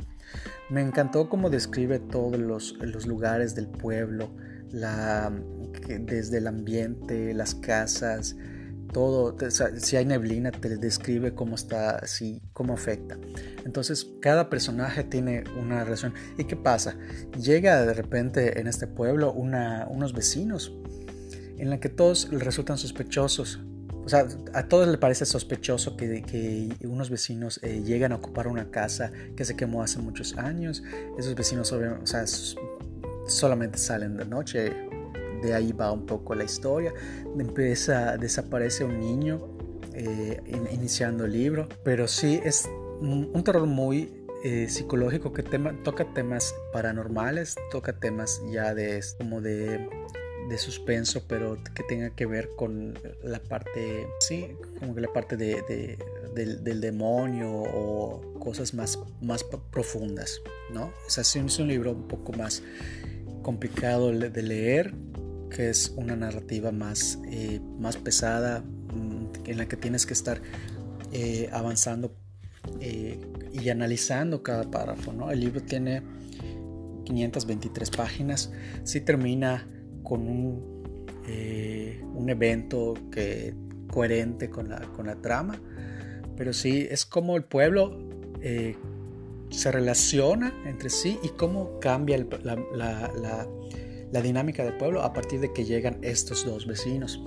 Me 0.70 0.80
encantó 0.80 1.28
cómo 1.28 1.50
describe 1.50 1.98
todos 1.98 2.38
los, 2.38 2.76
los 2.80 3.06
lugares 3.06 3.54
del 3.54 3.68
pueblo, 3.68 4.30
desde 4.70 6.38
el 6.38 6.46
ambiente, 6.46 7.32
las 7.32 7.54
casas, 7.54 8.36
todo, 8.94 9.36
si 9.78 9.96
hay 9.96 10.04
neblina 10.04 10.52
te 10.52 10.76
describe 10.76 11.34
cómo 11.34 11.56
está, 11.56 11.96
así, 11.96 12.40
cómo 12.52 12.74
afecta. 12.74 13.18
Entonces 13.66 14.06
cada 14.20 14.48
personaje 14.48 15.02
tiene 15.02 15.44
una 15.60 15.84
relación. 15.84 16.14
¿Y 16.38 16.44
qué 16.44 16.56
pasa? 16.56 16.96
Llega 17.38 17.84
de 17.84 17.92
repente 17.92 18.60
en 18.60 18.68
este 18.68 18.86
pueblo 18.86 19.32
unos 19.32 20.12
vecinos 20.12 20.72
en 21.58 21.70
la 21.70 21.80
que 21.80 21.88
todos 21.88 22.28
resultan 22.30 22.78
sospechosos. 22.78 23.60
O 24.04 24.08
sea, 24.08 24.26
a 24.52 24.68
todos 24.68 24.86
les 24.86 24.98
parece 24.98 25.24
sospechoso 25.24 25.96
que, 25.96 26.22
que 26.22 26.86
unos 26.86 27.08
vecinos 27.08 27.58
eh, 27.62 27.82
llegan 27.82 28.12
a 28.12 28.16
ocupar 28.16 28.48
una 28.48 28.70
casa 28.70 29.10
que 29.34 29.46
se 29.46 29.56
quemó 29.56 29.82
hace 29.82 29.98
muchos 29.98 30.36
años. 30.36 30.82
Esos 31.18 31.34
vecinos 31.34 31.72
o 31.72 32.06
sea, 32.06 32.24
solamente 33.26 33.78
salen 33.78 34.16
de 34.16 34.26
noche. 34.26 34.72
De 35.42 35.54
ahí 35.54 35.72
va 35.72 35.90
un 35.90 36.04
poco 36.04 36.34
la 36.34 36.44
historia. 36.44 36.92
Empieza, 37.38 38.18
desaparece 38.18 38.84
un 38.84 39.00
niño 39.00 39.40
eh, 39.94 40.42
iniciando 40.70 41.24
el 41.24 41.32
libro. 41.32 41.68
Pero 41.82 42.06
sí 42.06 42.40
es 42.44 42.68
un, 43.00 43.42
terror 43.42 43.66
muy 43.66 44.26
eh, 44.44 44.68
psicológico 44.68 45.32
que 45.32 45.42
tema, 45.42 45.74
toca 45.82 46.12
temas 46.12 46.54
paranormales, 46.72 47.56
toca 47.70 47.98
temas 47.98 48.42
ya 48.50 48.74
de 48.74 49.02
como 49.18 49.40
de 49.40 49.88
de 50.48 50.58
suspenso, 50.58 51.24
pero 51.26 51.56
que 51.74 51.82
tenga 51.84 52.10
que 52.10 52.26
ver 52.26 52.50
con 52.56 52.98
la 53.22 53.40
parte, 53.40 54.06
sí, 54.20 54.48
como 54.78 54.94
que 54.94 55.00
la 55.00 55.12
parte 55.12 55.36
de, 55.36 55.98
del, 56.34 56.80
demonio 56.80 57.50
o 57.50 58.34
cosas 58.38 58.74
más, 58.74 58.98
más 59.20 59.44
profundas, 59.44 60.40
¿no? 60.72 60.92
Es 61.06 61.18
así, 61.18 61.38
es 61.38 61.58
un 61.58 61.68
libro 61.68 61.92
un 61.92 62.08
poco 62.08 62.32
más 62.32 62.62
complicado 63.42 64.12
de 64.12 64.42
leer, 64.42 64.94
que 65.50 65.70
es 65.70 65.92
una 65.96 66.16
narrativa 66.16 66.72
más, 66.72 67.18
eh, 67.30 67.60
más 67.78 67.96
pesada, 67.96 68.60
mm, 68.60 69.46
en 69.46 69.58
la 69.58 69.66
que 69.66 69.76
tienes 69.76 70.04
que 70.04 70.12
estar 70.12 70.40
eh, 71.12 71.48
avanzando 71.52 72.12
eh, 72.80 73.20
y 73.52 73.68
analizando 73.68 74.42
cada 74.42 74.70
párrafo, 74.70 75.12
¿no? 75.12 75.30
El 75.30 75.40
libro 75.40 75.62
tiene 75.62 76.02
523 77.04 77.90
páginas, 77.90 78.50
sí 78.82 79.00
termina 79.00 79.68
con 80.04 80.28
un, 80.28 80.74
un 82.14 82.30
evento 82.30 82.94
que 83.10 83.54
coherente 83.90 84.50
con 84.50 84.68
la, 84.68 84.80
con 84.96 85.06
la 85.06 85.16
trama, 85.16 85.60
pero 86.36 86.52
sí 86.52 86.86
es 86.90 87.04
como 87.06 87.36
el 87.36 87.44
pueblo 87.44 87.98
eh, 88.42 88.76
se 89.50 89.70
relaciona 89.70 90.52
entre 90.66 90.90
sí 90.90 91.18
y 91.22 91.28
cómo 91.28 91.78
cambia 91.80 92.18
la, 92.18 92.56
la, 92.74 93.48
la, 94.10 94.20
dinámica 94.20 94.64
del 94.64 94.76
pueblo 94.76 95.02
a 95.02 95.12
partir 95.12 95.40
de 95.40 95.52
que 95.52 95.64
llegan 95.64 95.98
estos 96.02 96.44
dos 96.44 96.66
vecinos. 96.66 97.22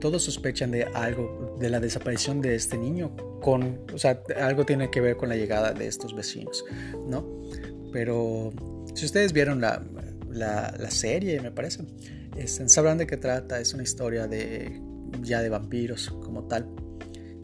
Todos 0.00 0.24
sospechan 0.24 0.70
de 0.70 0.84
algo, 0.84 1.56
de 1.60 1.70
la 1.70 1.80
desaparición 1.80 2.40
de 2.40 2.54
este 2.54 2.76
niño, 2.76 3.14
con, 3.40 3.80
o 3.92 3.98
sea, 3.98 4.22
algo 4.40 4.64
tiene 4.64 4.90
que 4.90 5.00
ver 5.00 5.16
con 5.16 5.28
la 5.28 5.36
llegada 5.36 5.72
de 5.72 5.86
estos 5.86 6.14
vecinos, 6.14 6.64
¿no? 7.06 7.24
Pero 7.92 8.50
si 8.94 9.04
ustedes 9.04 9.32
vieron 9.32 9.60
la, 9.60 9.82
la 10.32 10.90
serie, 10.90 11.40
me 11.40 11.50
parece, 11.50 11.84
este, 12.36 12.68
sabrán 12.68 12.98
de 12.98 13.06
qué 13.06 13.16
trata. 13.16 13.60
Es 13.60 13.74
una 13.74 13.82
historia 13.82 14.26
de 14.26 14.80
ya 15.22 15.42
de 15.42 15.48
vampiros 15.48 16.10
como 16.22 16.44
tal. 16.44 16.68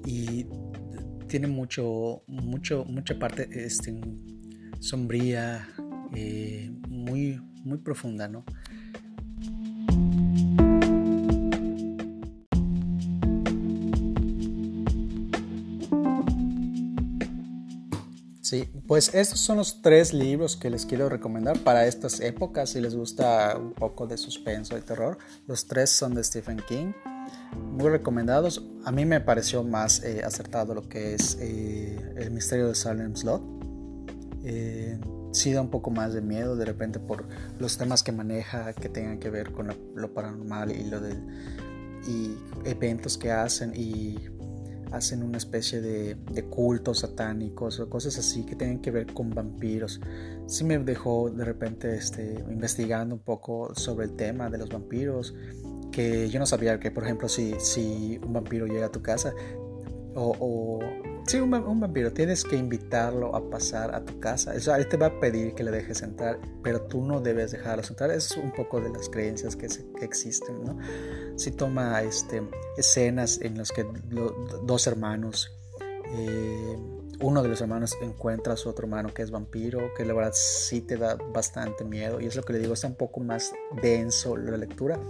Y 0.06 0.46
tiene 1.26 1.46
mucho, 1.46 2.22
mucho, 2.26 2.84
mucha 2.86 3.18
parte 3.18 3.48
este, 3.52 4.00
sombría, 4.80 5.68
eh, 6.14 6.70
muy, 6.88 7.40
muy 7.64 7.78
profunda, 7.78 8.28
¿no? 8.28 8.44
Sí, 18.48 18.66
pues 18.86 19.14
estos 19.14 19.40
son 19.40 19.58
los 19.58 19.82
tres 19.82 20.14
libros 20.14 20.56
que 20.56 20.70
les 20.70 20.86
quiero 20.86 21.10
recomendar 21.10 21.58
para 21.58 21.86
estas 21.86 22.18
épocas 22.20 22.70
si 22.70 22.80
les 22.80 22.96
gusta 22.96 23.54
un 23.58 23.74
poco 23.74 24.06
de 24.06 24.16
suspenso 24.16 24.78
y 24.78 24.80
terror. 24.80 25.18
Los 25.46 25.66
tres 25.66 25.90
son 25.90 26.14
de 26.14 26.24
Stephen 26.24 26.62
King 26.66 26.94
muy 27.76 27.90
recomendados. 27.90 28.64
A 28.86 28.90
mí 28.90 29.04
me 29.04 29.20
pareció 29.20 29.64
más 29.64 30.02
eh, 30.02 30.22
acertado 30.24 30.74
lo 30.74 30.88
que 30.88 31.12
es 31.12 31.36
eh, 31.42 32.14
El 32.16 32.30
misterio 32.30 32.68
de 32.68 32.74
Salem 32.74 33.14
Slot. 33.14 33.42
Eh, 34.44 34.98
sí 35.32 35.52
da 35.52 35.60
un 35.60 35.68
poco 35.68 35.90
más 35.90 36.14
de 36.14 36.22
miedo 36.22 36.56
de 36.56 36.64
repente 36.64 36.98
por 37.00 37.26
los 37.58 37.76
temas 37.76 38.02
que 38.02 38.12
maneja 38.12 38.72
que 38.72 38.88
tengan 38.88 39.18
que 39.18 39.28
ver 39.28 39.52
con 39.52 39.68
lo, 39.94 40.14
paranormal 40.14 40.70
y 40.70 40.84
lo 40.84 41.02
del 41.02 41.22
y 42.06 42.34
eventos 42.64 43.18
que 43.18 43.30
hacen 43.30 43.74
y 43.74 44.16
hacen 44.92 45.22
una 45.22 45.38
especie 45.38 45.80
de, 45.80 46.14
de 46.14 46.44
cultos 46.44 47.00
satánicos 47.00 47.80
o 47.80 47.88
cosas 47.88 48.18
así 48.18 48.44
que 48.44 48.56
tienen 48.56 48.80
que 48.80 48.90
ver 48.90 49.12
con 49.12 49.30
vampiros. 49.30 50.00
Sí 50.46 50.64
me 50.64 50.78
dejó 50.78 51.30
de 51.30 51.44
repente 51.44 51.94
este, 51.94 52.44
investigando 52.48 53.14
un 53.14 53.20
poco 53.20 53.74
sobre 53.74 54.06
el 54.06 54.16
tema 54.16 54.50
de 54.50 54.58
los 54.58 54.68
vampiros 54.68 55.34
que 55.92 56.28
yo 56.28 56.38
no 56.38 56.46
sabía 56.46 56.78
que, 56.78 56.90
por 56.90 57.04
ejemplo, 57.04 57.28
si, 57.28 57.54
si 57.58 58.20
un 58.24 58.32
vampiro 58.32 58.66
llega 58.66 58.86
a 58.86 58.92
tu 58.92 59.02
casa 59.02 59.32
o, 60.14 60.36
o 60.38 60.78
si 61.28 61.38
un, 61.40 61.50
vampiro 61.50 62.10
tienes 62.10 62.42
que 62.42 62.56
invitarlo 62.56 63.36
a 63.36 63.50
pasar 63.50 63.94
a 63.94 64.02
tu 64.02 64.18
casa, 64.18 64.52
o 64.52 64.74
él 64.74 64.88
te 64.88 64.96
va 64.96 65.06
a 65.08 65.20
pedir 65.20 65.54
que 65.54 65.62
le 65.62 65.70
dejes 65.70 66.00
entrar, 66.00 66.38
pero 66.62 66.80
tú 66.80 67.04
no 67.04 67.20
debes 67.20 67.52
dejarlo 67.52 67.82
entrar. 67.86 68.10
es 68.10 68.34
un 68.38 68.50
poco 68.50 68.80
de 68.80 68.88
las 68.88 69.10
creencias 69.10 69.54
que, 69.54 69.66
existen, 70.00 70.64
¿no? 70.64 70.78
Si 71.38 71.52
toma 71.52 72.02
este, 72.02 72.42
escenas 72.76 73.40
en 73.40 73.56
las 73.56 73.72
que 73.72 73.86
dos 74.64 74.86
hermanos 74.86 75.50
eh, 76.10 76.76
uno 77.20 77.42
de 77.42 77.48
los 77.48 77.60
hermanos 77.60 77.96
encuentra 78.00 78.52
a 78.52 78.56
su 78.56 78.68
otro 78.68 78.84
hermano 78.84 79.12
que 79.12 79.22
es 79.22 79.30
vampiro, 79.30 79.92
que 79.96 80.04
la 80.04 80.14
verdad 80.14 80.32
sí 80.34 80.80
te 80.80 80.96
da 80.96 81.16
bastante 81.16 81.84
miedo 81.84 82.20
y 82.20 82.26
es 82.26 82.36
lo 82.36 82.42
que 82.42 82.52
le 82.52 82.60
digo, 82.60 82.74
está 82.74 82.86
un 82.86 82.94
poco 82.94 83.20
más 83.20 83.52
denso 83.82 84.36
la 84.36 84.56
lectura 84.56 85.00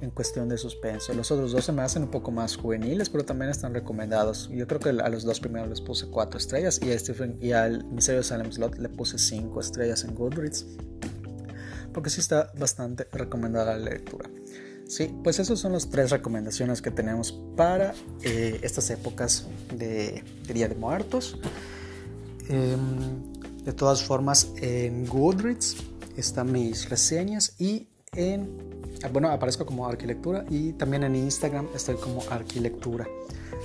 en 0.00 0.10
cuestión 0.10 0.48
de 0.48 0.58
suspenso. 0.58 1.14
Los 1.14 1.30
otros 1.30 1.52
dos 1.52 1.64
se 1.64 1.72
me 1.72 1.82
hacen 1.82 2.02
un 2.02 2.10
poco 2.10 2.30
más 2.30 2.56
juveniles, 2.56 3.08
pero 3.08 3.24
también 3.24 3.50
están 3.50 3.72
recomendados. 3.72 4.50
Yo 4.50 4.66
creo 4.66 4.80
que 4.80 4.88
a 4.90 5.08
los 5.08 5.22
dos 5.22 5.40
primeros 5.40 5.68
les 5.68 5.80
puse 5.80 6.06
cuatro 6.06 6.38
estrellas 6.38 6.80
y, 6.82 6.92
a 6.92 6.98
Stephen, 6.98 7.38
y 7.40 7.52
al 7.52 7.84
Misterio 7.84 8.20
de 8.20 8.24
Salem 8.24 8.50
Slot 8.50 8.76
le 8.78 8.88
puse 8.88 9.18
cinco 9.18 9.60
estrellas 9.60 10.04
en 10.04 10.14
Goodreads, 10.14 10.66
porque 11.92 12.10
sí 12.10 12.20
está 12.20 12.52
bastante 12.58 13.06
recomendada 13.12 13.78
la 13.78 13.90
lectura. 13.90 14.28
Sí, 14.94 15.12
pues 15.24 15.40
esas 15.40 15.58
son 15.58 15.72
las 15.72 15.90
tres 15.90 16.10
recomendaciones 16.12 16.80
que 16.80 16.92
tenemos 16.92 17.32
para 17.56 17.94
eh, 18.22 18.60
estas 18.62 18.90
épocas 18.90 19.48
de, 19.76 20.22
Día 20.46 20.68
de 20.68 20.76
Muertos. 20.76 21.36
Em, 22.48 23.32
de 23.64 23.72
todas 23.72 24.04
formas, 24.04 24.52
en 24.62 25.04
Goodreads 25.04 25.78
están 26.16 26.52
mis 26.52 26.88
reseñas 26.88 27.56
y 27.58 27.88
en 28.12 28.56
bueno, 29.12 29.30
aparezco 29.30 29.66
como 29.66 29.84
Arquilectura 29.84 30.44
y 30.48 30.74
también 30.74 31.02
en 31.02 31.16
Instagram 31.16 31.66
estoy 31.74 31.96
como 31.96 32.22
Arquilectura. 32.30 33.04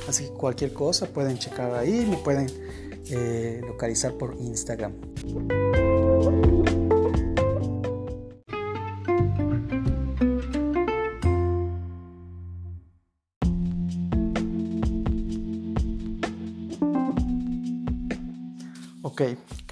Así 0.08 0.24
que 0.24 0.30
cualquier 0.32 0.74
cosa 0.74 1.06
pueden 1.06 1.38
checar 1.38 1.76
ahí, 1.76 2.08
me 2.10 2.18
pueden 2.18 2.50
eh, 3.06 3.62
localizar 3.68 4.14
por 4.14 4.36
Instagram. 4.40 4.94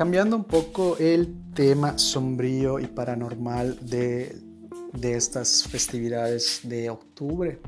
Cambiando 0.07 0.37
un 0.37 0.45
poco 0.45 0.95
el 0.99 1.35
tema 1.53 1.97
sombrío 1.97 2.79
y 2.79 2.87
paranormal 2.87 3.77
de 3.81 4.47
de 4.93 5.15
estas 5.15 5.67
festividades 5.67 6.61
de 6.63 6.89
octubre. 6.89 7.59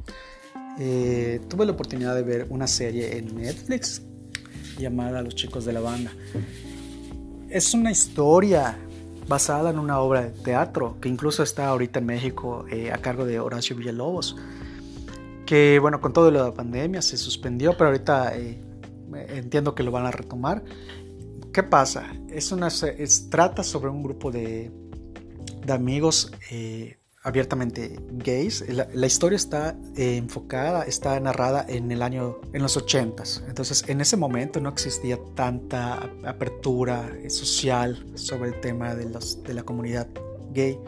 Eh, 0.79 1.41
tuve 1.49 1.65
la 1.65 1.73
oportunidad 1.73 2.15
de 2.15 2.23
ver 2.23 2.47
una 2.49 2.65
serie 2.65 3.17
en 3.17 3.35
Netflix 3.35 4.01
llamada 4.77 5.21
Los 5.21 5.35
chicos 5.35 5.65
de 5.65 5.73
la 5.73 5.81
banda. 5.81 6.13
Es 7.49 7.73
una 7.73 7.91
historia 7.91 8.77
basada 9.27 9.71
en 9.71 9.77
una 9.77 9.99
obra 9.99 10.21
de 10.21 10.29
teatro 10.29 10.95
que 11.01 11.09
incluso 11.09 11.43
está 11.43 11.67
ahorita 11.67 11.99
en 11.99 12.05
México 12.05 12.65
eh, 12.71 12.93
a 12.93 12.99
cargo 12.99 13.25
de 13.25 13.41
Horacio 13.41 13.75
Villalobos. 13.75 14.37
Que 15.45 15.77
bueno, 15.79 15.99
con 15.99 16.13
todo 16.13 16.31
lo 16.31 16.39
de 16.41 16.49
la 16.51 16.55
pandemia 16.55 17.01
se 17.01 17.17
suspendió, 17.17 17.73
pero 17.73 17.87
ahorita 17.87 18.37
eh, 18.37 18.61
entiendo 19.29 19.75
que 19.75 19.83
lo 19.83 19.91
van 19.91 20.05
a 20.05 20.11
retomar. 20.11 20.63
¿Qué 21.53 21.63
pasa? 21.63 22.13
Es 22.29 22.51
una, 22.51 22.67
es, 22.67 23.29
trata 23.29 23.63
sobre 23.63 23.89
un 23.89 24.03
grupo 24.03 24.31
de, 24.31 24.71
de 25.65 25.73
amigos 25.73 26.31
abiertamente 27.23 27.99
gays. 28.11 28.63
La, 28.69 29.05
historia 29.05 29.35
está 29.35 29.75
eh, 29.95 30.17
enfocada, 30.17 30.83
está 30.83 31.19
narrada 31.19 31.65
en 31.67 31.91
el 31.91 32.01
año, 32.01 32.37
en 32.53 32.61
los 32.61 32.77
80 32.77 33.23
Entonces, 33.47 33.83
en 33.87 34.01
ese 34.01 34.17
momento 34.17 34.59
no 34.59 34.69
existía 34.69 35.17
tanta 35.35 36.09
apertura 36.25 37.09
social 37.27 38.05
sobre 38.15 38.49
el 38.49 38.59
tema 38.61 38.95
de, 38.95 39.09
los, 39.09 39.43
de 39.43 39.53
la 39.53 39.63
comunidad 39.63 40.07
gay. 40.53 40.79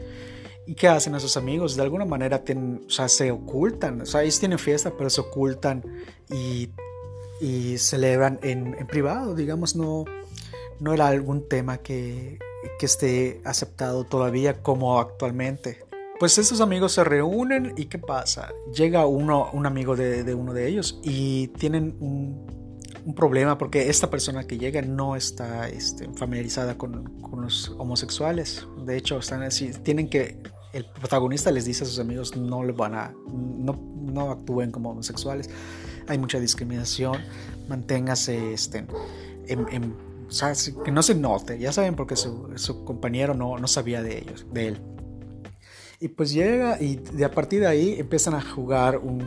¿Y 0.68 0.76
qué 0.76 0.88
hacen 0.88 1.16
esos 1.16 1.36
amigos? 1.38 1.76
De 1.76 1.82
alguna 1.82 2.06
manera 2.06 2.44
tienen, 2.44 2.86
o 2.88 2.90
sea, 2.90 3.10
se 3.10 3.32
ocultan. 3.32 4.02
O 4.02 4.06
sea, 4.06 4.22
ellos 4.24 4.40
tienen 4.40 4.60
fiesta, 4.60 4.94
pero 4.98 5.10
se 5.10 5.22
ocultan 5.22 5.84
y, 6.30 6.70
y 7.42 7.78
celebran 7.78 8.40
en, 8.42 8.76
en, 8.80 8.88
privado. 8.88 9.36
Digamos, 9.36 9.76
no, 9.76 10.06
no 10.82 10.94
era 10.94 11.08
algún 11.08 11.48
tema 11.48 11.78
que, 11.78 12.40
que 12.80 12.86
esté 12.86 13.42
aceptado 13.46 14.04
todavía 14.04 14.62
como 14.62 15.00
actualmente. 15.00 15.86
Pues 16.20 16.38
esos 16.38 16.60
amigos 16.62 16.94
se 16.94 17.04
reúnen 17.04 17.74
y 17.78 17.86
¿qué 17.86 17.98
pasa? 17.98 18.50
Llega 18.76 19.06
uno, 19.06 19.50
un 19.54 19.66
amigo 19.66 19.96
de, 19.96 20.36
uno 20.36 20.54
de 20.54 20.68
ellos 20.68 21.00
y 21.04 21.48
tienen 21.50 21.96
un, 22.00 22.62
problema 23.16 23.58
porque 23.58 23.90
esta 23.90 24.12
persona 24.12 24.44
que 24.46 24.60
llega 24.60 24.84
no 24.84 25.16
está 25.16 25.68
este, 25.68 26.08
familiarizada 26.14 26.78
con, 26.78 27.12
los 27.42 27.70
homosexuales. 27.80 28.68
De 28.86 28.98
hecho, 28.98 29.18
están 29.18 29.42
así, 29.42 29.72
tienen 29.84 30.10
que, 30.10 30.38
el 30.74 30.86
protagonista 30.86 31.50
les 31.52 31.66
dice 31.66 31.84
a 31.84 31.88
sus 31.88 31.98
amigos 31.98 32.38
no 32.38 32.64
le 32.64 32.72
van 32.72 32.94
a, 32.94 33.14
no, 33.28 33.74
no 33.74 34.32
actúen 34.32 34.72
como 34.72 34.92
homosexuales. 34.92 35.50
Hay 36.08 36.20
mucha 36.20 36.40
discriminación, 36.40 37.20
manténgase 37.68 38.54
este, 38.54 38.86
en, 39.48 39.96
que 40.84 40.92
no 40.92 41.04
se 41.04 41.16
note, 41.16 41.60
ya 41.60 41.72
saben 41.72 41.96
porque 41.96 42.16
su, 42.16 42.84
compañero 42.86 43.34
no, 43.34 43.58
no 43.58 43.68
sabía 43.68 44.02
de 44.02 44.20
ellos, 44.20 44.46
de 44.52 44.68
él. 44.70 44.82
Y 46.00 46.08
pues 46.08 46.32
llega 46.32 46.82
y 46.82 46.96
de 46.96 47.26
a 47.26 47.32
partir 47.32 47.60
de 47.62 47.68
ahí 47.68 47.96
empiezan 48.00 48.34
a 48.34 48.42
jugar 48.42 48.98
un, 48.98 49.22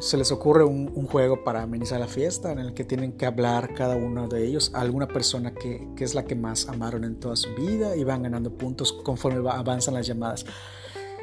se 0.00 0.16
les 0.16 0.30
ocurre 0.32 0.64
un, 0.64 1.06
juego 1.06 1.44
para 1.44 1.62
amenizar 1.62 2.00
la 2.00 2.08
fiesta 2.08 2.52
en 2.52 2.58
el 2.58 2.74
que 2.74 2.84
tienen 2.84 3.12
que 3.12 3.26
hablar 3.26 3.74
cada 3.74 3.96
uno 3.96 4.28
de 4.28 4.46
ellos 4.46 4.72
a 4.74 4.80
alguna 4.80 5.06
persona 5.06 5.54
que, 5.54 5.88
es 5.98 6.14
la 6.14 6.24
que 6.24 6.34
más 6.34 6.68
amaron 6.68 7.04
en 7.04 7.20
toda 7.20 7.36
su 7.36 7.54
vida 7.54 7.96
y 7.96 8.04
van 8.04 8.22
ganando 8.22 8.50
puntos 8.56 8.92
conforme 8.92 9.48
avanzan 9.48 9.94
las 9.94 10.06
llamadas. 10.06 10.44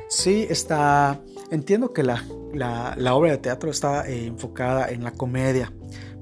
Sí, 0.08 0.46
está. 0.50 1.22
Entiendo 1.51 1.94
que 1.94 2.03
la, 2.03 2.24
obra 3.13 3.32
de 3.32 3.38
teatro 3.38 3.70
está 3.70 4.08
eh, 4.10 4.25
enfocada 4.25 4.89
en 4.89 5.03
la 5.03 5.12
comedia, 5.12 5.72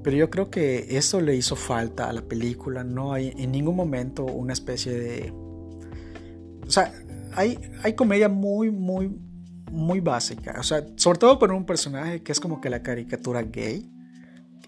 pero 0.04 0.16
yo 0.16 0.30
creo 0.30 0.50
que 0.50 0.98
eso 0.98 1.20
le 1.20 1.36
hizo 1.36 1.56
falta 1.56 2.10
a 2.10 2.14
la 2.14 2.22
película. 2.22 2.84
No 2.84 3.14
hay 3.14 3.34
en 3.38 3.52
ningún 3.52 3.76
momento 3.76 4.24
una 4.26 4.54
especie 4.54 4.94
de. 4.94 5.34
O 6.66 6.72
sea, 6.72 6.94
hay, 7.34 7.60
hay 7.84 7.94
comedia 7.94 8.30
muy, 8.30 8.72
muy, 8.72 9.12
muy 9.72 10.00
básica. 10.00 10.56
O 10.60 10.64
sea, 10.64 10.86
sobre 10.96 11.20
todo 11.20 11.40
por 11.40 11.52
un 11.52 11.66
personaje 11.66 12.22
que 12.22 12.32
es 12.32 12.40
como 12.40 12.62
que 12.62 12.70
la 12.70 12.82
caricatura 12.82 13.42
gay. 13.44 13.90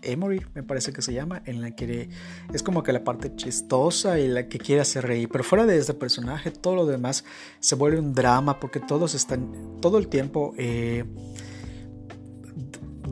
Emory, 0.04 0.42
me 0.56 0.64
parece 0.64 0.92
que 0.92 1.04
se 1.04 1.14
llama, 1.14 1.44
en 1.46 1.62
la 1.62 1.76
que 1.76 2.10
es 2.52 2.64
como 2.64 2.82
que 2.82 2.92
la 2.92 3.04
parte 3.04 3.36
chistosa 3.36 4.18
y 4.18 4.28
la 4.28 4.48
que 4.48 4.58
quiere 4.58 4.82
hacer 4.82 5.06
reír. 5.06 5.30
Pero 5.32 5.44
fuera 5.44 5.68
de 5.68 5.78
este 5.78 5.94
personaje, 5.94 6.50
todo 6.50 6.76
lo 6.76 6.86
demás 6.88 7.24
se 7.60 7.76
vuelve 7.76 8.00
un 8.00 8.16
drama 8.16 8.60
porque 8.60 8.80
todos 8.80 9.14
están 9.14 9.80
todo 9.80 10.00
el 10.00 10.08
tiempo 10.08 10.56
eh, 10.58 11.06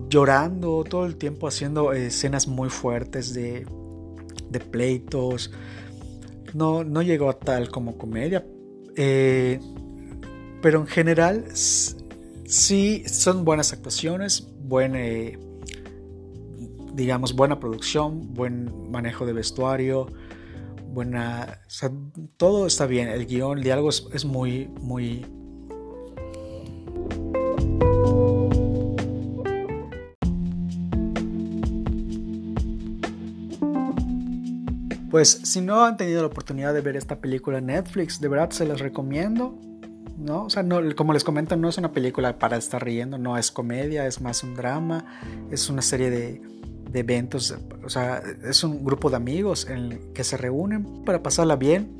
llorando, 0.09 0.83
todo 0.83 1.05
el 1.05 1.15
tiempo 1.15 1.47
haciendo 1.47 1.93
escenas 1.93 2.47
muy 2.47 2.69
fuertes 2.69 3.33
de, 3.33 3.65
pleitos. 4.71 5.51
No, 6.53 6.83
no 6.83 7.01
llegó 7.01 7.29
a 7.29 7.39
tal 7.39 7.69
como 7.69 7.97
comedia. 7.97 8.45
Eh, 8.95 9.59
pero 10.61 10.81
en 10.81 10.87
general, 10.87 11.45
sí 11.53 13.03
son 13.07 13.45
buenas 13.45 13.71
actuaciones, 13.71 14.49
buen, 14.61 14.95
eh, 14.95 15.37
digamos, 16.93 17.33
buena 17.33 17.59
producción, 17.59 18.33
buen 18.33 18.91
manejo 18.91 19.25
de 19.25 19.33
vestuario, 19.33 20.07
buena. 20.91 21.61
todo 22.37 22.67
está 22.67 22.85
bien. 22.85 23.07
El 23.07 23.25
guion, 23.25 23.59
el 23.59 23.63
diálogo 23.63 23.89
es, 23.89 24.25
muy, 24.25 24.67
muy. 24.81 25.25
Pues 35.09 35.29
si 35.43 35.61
no 35.61 35.85
han 35.85 35.97
tenido 35.97 36.21
la 36.21 36.27
oportunidad 36.27 36.73
de 36.73 36.81
ver 36.81 36.95
esta 36.95 37.19
película 37.19 37.57
en 37.57 37.67
Netflix, 37.67 38.21
de 38.21 38.27
verdad 38.27 38.51
se 38.51 38.65
las 38.65 38.79
recomiendo. 38.79 39.57
¿no? 40.17 40.43
O 40.45 40.49
sea, 40.49 40.63
no, 40.63 40.81
como 40.95 41.13
les 41.13 41.23
comento, 41.23 41.55
no 41.55 41.69
es 41.69 41.77
una 41.77 41.93
película 41.93 42.37
para 42.37 42.57
estar 42.57 42.83
riendo, 42.83 43.17
no 43.17 43.37
es 43.37 43.51
comedia, 43.51 44.05
es 44.05 44.19
más 44.19 44.43
un 44.43 44.53
drama, 44.53 45.05
es 45.49 45.69
una 45.69 45.81
serie 45.81 46.09
de, 46.09 46.41
de 46.91 46.99
eventos, 46.99 47.55
o 47.83 47.89
sea, 47.89 48.21
es 48.43 48.63
un 48.63 48.83
grupo 48.83 49.09
de 49.09 49.15
amigos 49.15 49.67
que 50.13 50.23
se 50.23 50.37
reúnen 50.37 51.03
para 51.05 51.21
pasarla 51.21 51.55
bien, 51.55 51.97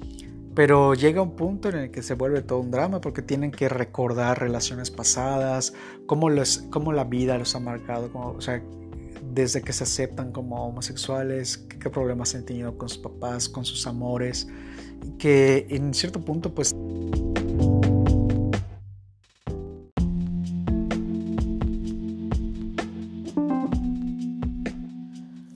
pero 0.55 0.95
llega 0.95 1.21
un 1.21 1.35
punto 1.35 1.69
en 1.69 1.77
el 1.77 1.91
que 1.91 2.01
se 2.01 2.15
vuelve 2.15 2.41
todo 2.41 2.59
un 2.59 2.71
drama 2.71 2.99
porque 2.99 3.21
tienen 3.21 3.51
que 3.51 3.69
recordar 3.69 4.39
relaciones 4.39 4.89
pasadas, 4.91 5.73
cómo, 6.05 6.29
les, 6.29 6.65
cómo 6.71 6.91
la 6.91 7.03
vida 7.03 7.37
los 7.37 7.55
ha 7.55 7.59
marcado, 7.59 8.09
o 8.13 8.41
sea, 8.41 8.61
desde 9.33 9.61
que 9.61 9.73
se 9.73 9.83
aceptan 9.83 10.31
como 10.31 10.67
homosexuales, 10.67 11.57
qué 11.57 11.89
problemas 11.89 12.33
han 12.35 12.45
tenido 12.45 12.77
con 12.77 12.89
sus 12.89 12.97
papás, 12.97 13.47
con 13.47 13.65
sus 13.65 13.85
amores, 13.87 14.47
que 15.17 15.67
en 15.69 15.93
cierto 15.93 16.21
punto 16.21 16.53
pues 16.53 16.73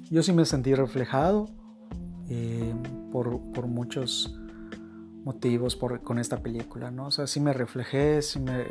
yo 0.10 0.22
sí 0.22 0.32
me 0.32 0.46
sentí 0.46 0.76
reflejado 0.76 1.50
eh, 2.30 2.74
por, 3.12 3.68
muchos 3.68 4.36
motivos 5.24 5.76
con 5.76 6.20
esta 6.20 6.42
película, 6.42 6.92
¿no? 6.92 7.08
O 7.08 7.12
sea, 7.12 7.28
sí 7.28 7.40
me 7.40 7.54
reflejé, 7.54 8.22
sí 8.22 8.40
me, 8.40 8.66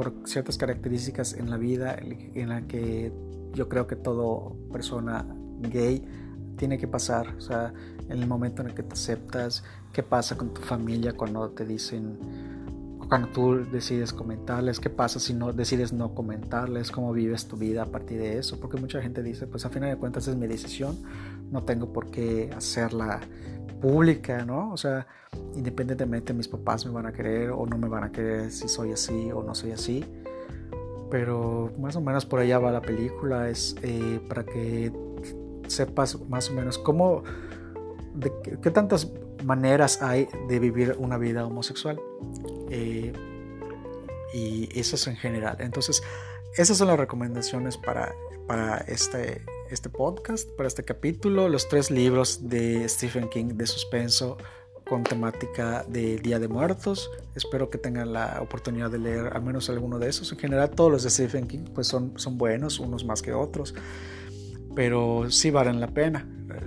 por 0.00 0.14
ciertas 0.24 0.56
características 0.56 1.34
en 1.34 1.50
la 1.50 1.58
vida 1.58 1.94
en 2.00 2.48
la 2.48 2.62
que 2.62 3.12
yo 3.52 3.68
creo 3.68 3.86
que 3.86 3.96
toda 3.96 4.50
persona 4.72 5.26
gay 5.60 6.02
tiene 6.56 6.78
que 6.78 6.88
pasar, 6.88 7.34
o 7.36 7.40
sea, 7.42 7.74
en 8.08 8.18
el 8.18 8.26
momento 8.26 8.62
en 8.62 8.68
el 8.68 8.74
que 8.74 8.82
te 8.82 8.94
aceptas, 8.94 9.62
qué 9.92 10.02
pasa 10.02 10.38
con 10.38 10.54
tu 10.54 10.62
familia 10.62 11.12
cuando 11.12 11.50
te 11.50 11.66
dicen 11.66 12.16
cuando 13.10 13.28
tú 13.28 13.66
decides 13.70 14.14
comentarles, 14.14 14.80
qué 14.80 14.88
pasa 14.88 15.20
si 15.20 15.34
no 15.34 15.52
decides 15.52 15.92
no 15.92 16.14
comentarles, 16.14 16.90
cómo 16.90 17.12
vives 17.12 17.46
tu 17.46 17.58
vida 17.58 17.82
a 17.82 17.86
partir 17.86 18.20
de 18.20 18.38
eso, 18.38 18.58
porque 18.58 18.78
mucha 18.78 19.02
gente 19.02 19.22
dice, 19.22 19.46
pues 19.46 19.66
a 19.66 19.68
final 19.68 19.90
de 19.90 19.96
cuentas 19.96 20.28
es 20.28 20.36
mi 20.36 20.46
decisión, 20.46 20.96
no 21.50 21.62
tengo 21.64 21.92
por 21.92 22.10
qué 22.10 22.50
hacerla 22.56 23.20
pública, 23.80 24.44
¿no? 24.44 24.72
O 24.72 24.76
sea, 24.76 25.06
independientemente 25.54 26.32
mis 26.32 26.48
papás 26.48 26.84
me 26.86 26.92
van 26.92 27.06
a 27.06 27.12
querer 27.12 27.50
o 27.50 27.66
no 27.66 27.78
me 27.78 27.88
van 27.88 28.04
a 28.04 28.12
querer 28.12 28.50
si 28.50 28.68
soy 28.68 28.92
así 28.92 29.30
o 29.32 29.42
no 29.42 29.54
soy 29.54 29.72
así, 29.72 30.04
pero 31.10 31.72
más 31.78 31.96
o 31.96 32.00
menos 32.00 32.26
por 32.26 32.40
allá 32.40 32.58
va 32.58 32.70
la 32.70 32.82
película, 32.82 33.48
es 33.48 33.76
eh, 33.82 34.20
para 34.28 34.44
que 34.44 34.92
sepas 35.66 36.20
más 36.28 36.50
o 36.50 36.54
menos 36.54 36.78
cómo, 36.78 37.22
de 38.14 38.32
qué 38.62 38.70
tantas 38.70 39.10
maneras 39.44 40.02
hay 40.02 40.28
de 40.48 40.58
vivir 40.58 40.96
una 40.98 41.18
vida 41.18 41.46
homosexual. 41.46 41.98
Eh, 42.70 43.12
y 44.32 44.78
eso 44.78 44.96
es 44.96 45.06
en 45.06 45.16
general. 45.16 45.56
Entonces, 45.60 46.02
esas 46.56 46.76
son 46.76 46.88
las 46.88 46.98
recomendaciones 46.98 47.76
para, 47.76 48.14
para 48.46 48.78
este, 48.78 49.44
este 49.70 49.88
podcast, 49.88 50.48
para 50.56 50.66
este 50.66 50.84
capítulo. 50.84 51.48
Los 51.48 51.68
tres 51.68 51.90
libros 51.90 52.48
de 52.48 52.88
Stephen 52.88 53.28
King 53.28 53.54
de 53.54 53.66
suspenso 53.66 54.36
con 54.88 55.04
temática 55.04 55.84
de 55.88 56.18
Día 56.18 56.38
de 56.38 56.48
Muertos. 56.48 57.10
Espero 57.34 57.70
que 57.70 57.78
tengan 57.78 58.12
la 58.12 58.38
oportunidad 58.42 58.90
de 58.90 58.98
leer 58.98 59.32
al 59.32 59.42
menos 59.42 59.70
alguno 59.70 59.98
de 59.98 60.08
esos. 60.08 60.32
En 60.32 60.38
general, 60.38 60.70
todos 60.70 60.90
los 60.90 61.02
de 61.04 61.10
Stephen 61.10 61.46
King 61.46 61.64
pues 61.74 61.86
son, 61.86 62.18
son 62.18 62.38
buenos, 62.38 62.80
unos 62.80 63.04
más 63.04 63.22
que 63.22 63.32
otros, 63.32 63.74
pero 64.74 65.30
sí 65.30 65.50
valen 65.50 65.80
la 65.80 65.88
pena 65.88 66.26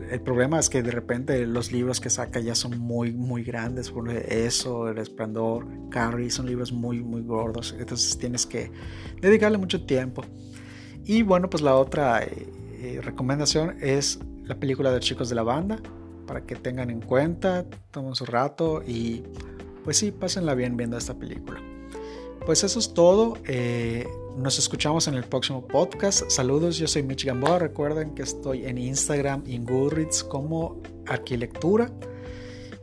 el 0.10 0.22
problema 0.22 0.60
es 0.60 0.70
que 0.70 0.84
de 0.84 0.92
repente 0.92 1.46
los 1.48 1.72
libros 1.72 2.00
que 2.00 2.10
saca 2.10 2.40
ya 2.40 2.56
son 2.56 2.78
muy, 2.78 3.12
muy 3.12 3.44
grandes. 3.44 3.92
Por 3.92 4.10
eso, 4.10 4.88
El 4.88 4.98
Esplendor, 4.98 5.66
Carrie, 5.90 6.30
son 6.30 6.46
libros 6.46 6.72
muy, 6.72 7.02
muy 7.02 7.22
gordos. 7.22 7.76
Entonces 7.78 8.18
tienes 8.18 8.46
que 8.46 8.72
dedicarle 9.22 9.58
mucho 9.58 9.86
tiempo. 9.86 10.24
Y 11.06 11.24
bueno, 11.24 11.50
pues 11.50 11.64
la 11.64 11.76
otra 11.76 12.22
eh, 12.84 13.00
recomendación 13.02 13.78
es 13.82 14.20
la 14.44 14.56
película 14.56 14.92
de 14.92 15.00
Chicos 15.00 15.30
de 15.30 15.36
la 15.36 15.44
Banda. 15.44 15.80
Para 16.28 16.46
que 16.46 16.56
tengan 16.56 16.90
en 16.90 17.00
cuenta, 17.02 17.66
tomen 17.92 18.14
su 18.14 18.26
rato 18.26 18.82
y 18.86 19.24
pues 19.84 19.98
sí, 19.98 20.12
pásenla 20.12 20.54
bien 20.54 20.76
viendo 20.76 20.98
esta 20.98 21.14
película. 21.14 21.62
Pues 22.46 22.64
eso 22.64 22.80
es 22.80 22.94
todo. 22.94 23.38
Eh, 23.48 24.06
nos 24.38 24.60
escuchamos 24.60 25.08
en 25.08 25.14
el 25.14 25.24
próximo 25.24 25.66
podcast. 25.66 26.30
Saludos, 26.30 26.78
yo 26.78 26.88
soy 26.88 27.04
Michigan 27.04 27.40
Boa. 27.40 27.60
Recuerden 27.60 28.16
que 28.16 28.24
estoy 28.24 28.66
en 28.66 28.78
Instagram 28.78 29.44
y 29.46 29.56
en 29.56 29.66
Goodreads 29.66 30.24
como 30.26 30.82
Arquilectura. 31.08 31.90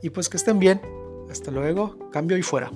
Y 0.03 0.11
pues 0.11 0.31
que 0.31 0.39
estén 0.39 0.59
bien. 0.59 0.81
Hasta 1.31 1.51
luego. 1.51 2.11
Cambio 2.11 2.39
y 2.39 2.43
fuera. 2.43 2.71